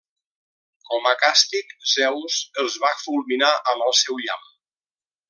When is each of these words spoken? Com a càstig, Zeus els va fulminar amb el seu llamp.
Com 0.87 1.09
a 1.09 1.11
càstig, 1.23 1.75
Zeus 1.91 2.39
els 2.63 2.79
va 2.87 2.91
fulminar 3.05 3.53
amb 3.75 3.87
el 3.89 3.95
seu 4.03 4.19
llamp. 4.27 4.49